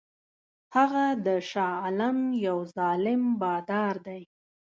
[0.75, 2.17] هغه د شاه عالم
[2.47, 4.21] یو ظالم بادار دی.